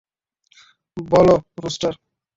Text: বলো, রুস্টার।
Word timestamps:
বলো, 0.97 1.35
রুস্টার। 1.57 1.93